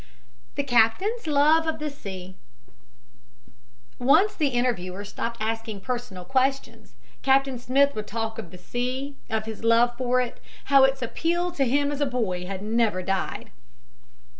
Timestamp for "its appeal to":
10.85-11.65